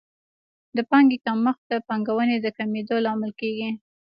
د 0.75 0.77
پانګې 0.89 1.17
کمښت 1.25 1.61
د 1.71 1.73
پانګونې 1.87 2.37
د 2.41 2.47
کمېدو 2.57 2.95
لامل 3.05 3.31
کیږي. 3.39 3.69